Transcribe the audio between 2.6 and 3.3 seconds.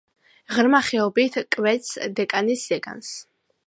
ზეგანს.